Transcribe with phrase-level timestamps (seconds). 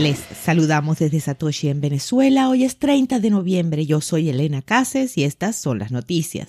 [0.00, 2.48] Les saludamos desde Satoshi en Venezuela.
[2.48, 3.84] Hoy es 30 de noviembre.
[3.84, 6.48] Yo soy Elena Cases y estas son las noticias.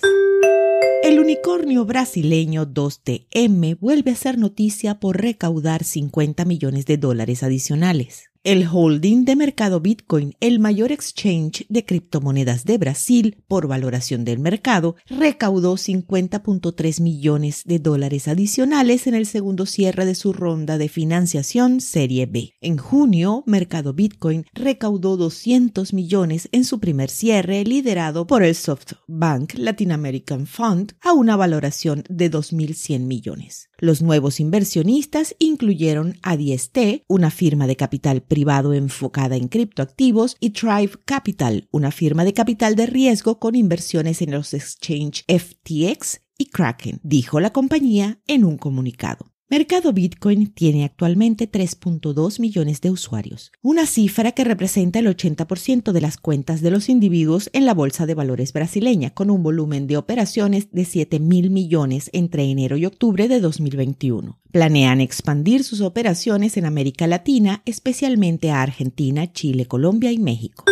[1.02, 8.31] El unicornio brasileño 2TM vuelve a ser noticia por recaudar 50 millones de dólares adicionales.
[8.44, 14.40] El holding de mercado Bitcoin, el mayor exchange de criptomonedas de Brasil por valoración del
[14.40, 20.88] mercado, recaudó 50.3 millones de dólares adicionales en el segundo cierre de su ronda de
[20.88, 22.50] financiación Serie B.
[22.60, 29.54] En junio, Mercado Bitcoin recaudó 200 millones en su primer cierre liderado por el SoftBank
[29.54, 33.68] Latin American Fund a una valoración de 2.100 millones.
[33.78, 40.50] Los nuevos inversionistas incluyeron a DST, una firma de capital privado enfocada en criptoactivos, y
[40.50, 46.46] Thrive Capital, una firma de capital de riesgo con inversiones en los exchange FTX y
[46.46, 49.31] Kraken, dijo la compañía en un comunicado.
[49.52, 56.00] Mercado Bitcoin tiene actualmente 3.2 millones de usuarios, una cifra que representa el 80% de
[56.00, 59.98] las cuentas de los individuos en la Bolsa de Valores brasileña, con un volumen de
[59.98, 64.40] operaciones de 7 mil millones entre enero y octubre de 2021.
[64.52, 70.64] Planean expandir sus operaciones en América Latina, especialmente a Argentina, Chile, Colombia y México.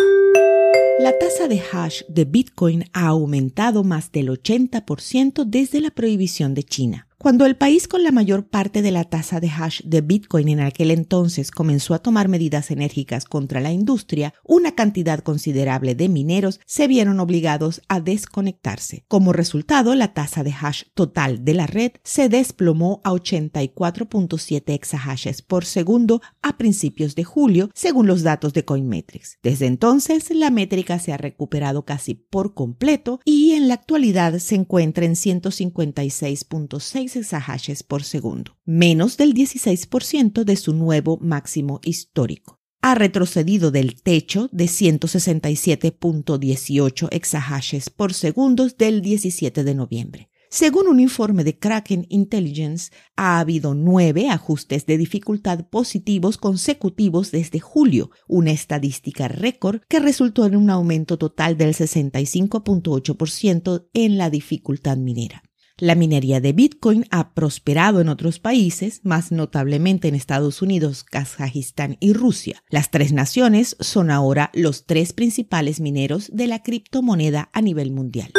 [1.00, 6.62] La tasa de hash de Bitcoin ha aumentado más del 80% desde la prohibición de
[6.62, 7.08] China.
[7.22, 10.60] Cuando el país con la mayor parte de la tasa de hash de Bitcoin en
[10.60, 16.60] aquel entonces comenzó a tomar medidas enérgicas contra la industria, una cantidad considerable de mineros
[16.64, 19.04] se vieron obligados a desconectarse.
[19.06, 25.42] Como resultado, la tasa de hash total de la red se desplomó a 84.7 exahashes
[25.42, 29.36] por segundo a principios de julio, según los datos de Coinmetrics.
[29.42, 34.54] Desde entonces, la métrica se ha recuperado casi por completo y en la actualidad se
[34.54, 42.60] encuentra en 156.6 exahashes por segundo, menos del 16% de su nuevo máximo histórico.
[42.82, 50.30] Ha retrocedido del techo de 167.18 exahashes por segundo del 17 de noviembre.
[50.52, 57.60] Según un informe de Kraken Intelligence, ha habido nueve ajustes de dificultad positivos consecutivos desde
[57.60, 64.96] julio, una estadística récord que resultó en un aumento total del 65.8% en la dificultad
[64.96, 65.44] minera.
[65.80, 71.96] La minería de Bitcoin ha prosperado en otros países, más notablemente en Estados Unidos, Kazajistán
[72.00, 72.62] y Rusia.
[72.68, 78.30] Las tres naciones son ahora los tres principales mineros de la criptomoneda a nivel mundial.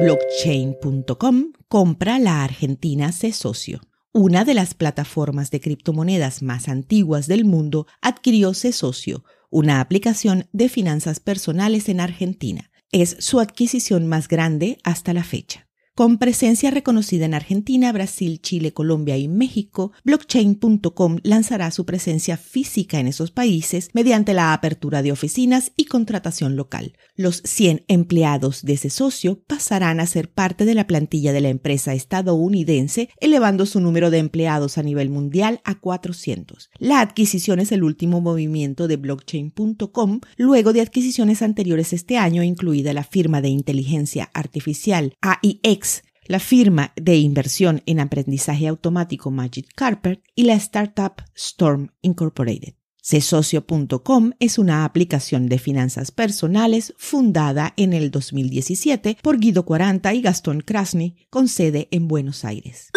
[0.00, 3.80] Blockchain.com compra la Argentina C Socio.
[4.12, 10.48] Una de las plataformas de criptomonedas más antiguas del mundo adquirió C Socio, una aplicación
[10.52, 12.72] de finanzas personales en Argentina.
[12.90, 15.68] Es su adquisición más grande hasta la fecha.
[15.94, 22.98] Con presencia reconocida en Argentina, Brasil, Chile, Colombia y México, blockchain.com lanzará su presencia física
[22.98, 26.94] en esos países mediante la apertura de oficinas y contratación local.
[27.14, 31.50] Los 100 empleados de ese socio pasarán a ser parte de la plantilla de la
[31.50, 36.70] empresa estadounidense, elevando su número de empleados a nivel mundial a 400.
[36.78, 42.94] La adquisición es el último movimiento de blockchain.com luego de adquisiciones anteriores este año, incluida
[42.94, 45.81] la firma de inteligencia artificial AIX
[46.26, 52.74] la firma de inversión en aprendizaje automático Magic Carpet y la startup Storm Incorporated.
[53.02, 60.22] Csocio.com es una aplicación de finanzas personales fundada en el 2017 por Guido 40 y
[60.22, 62.90] Gastón Krasny con sede en Buenos Aires.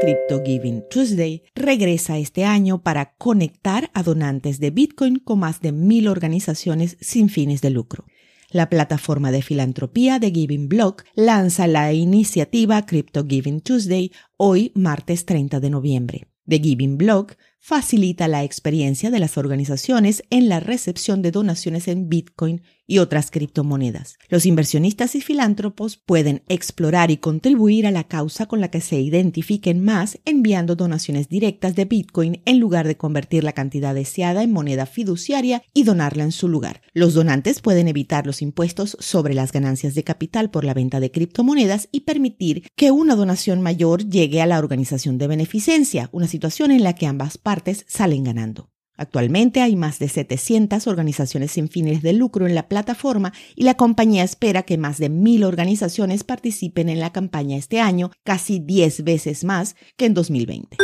[0.00, 5.72] Crypto Giving Tuesday regresa este año para conectar a donantes de Bitcoin con más de
[5.72, 8.04] mil organizaciones sin fines de lucro.
[8.50, 15.24] La plataforma de filantropía de Giving Block lanza la iniciativa Crypto Giving Tuesday hoy martes
[15.24, 16.28] 30 de noviembre.
[16.46, 22.08] The Giving Block facilita la experiencia de las organizaciones en la recepción de donaciones en
[22.08, 24.18] Bitcoin y otras criptomonedas.
[24.28, 29.00] Los inversionistas y filántropos pueden explorar y contribuir a la causa con la que se
[29.00, 34.52] identifiquen más enviando donaciones directas de Bitcoin en lugar de convertir la cantidad deseada en
[34.52, 36.82] moneda fiduciaria y donarla en su lugar.
[36.92, 41.10] Los donantes pueden evitar los impuestos sobre las ganancias de capital por la venta de
[41.10, 46.70] criptomonedas y permitir que una donación mayor llegue a la organización de beneficencia, una situación
[46.70, 47.55] en la que ambas partes
[47.86, 48.70] salen ganando.
[48.96, 53.74] Actualmente hay más de 700 organizaciones sin fines de lucro en la plataforma y la
[53.74, 59.04] compañía espera que más de mil organizaciones participen en la campaña este año, casi 10
[59.04, 60.78] veces más que en 2020.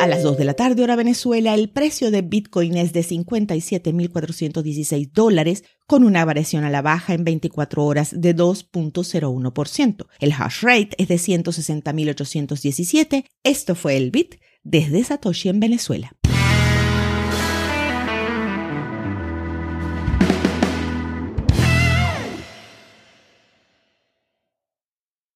[0.00, 5.12] A las 2 de la tarde hora Venezuela, el precio de Bitcoin es de 57.416
[5.12, 10.06] dólares, con una variación a la baja en 24 horas de 2.01%.
[10.18, 13.24] El hash rate es de 160.817.
[13.44, 14.34] Esto fue el Bit
[14.64, 16.12] desde Satoshi en Venezuela.